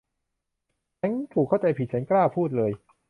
[0.99, 2.71] ฉันถูกเข้าใจผิด ฉันกล้าพูดเลย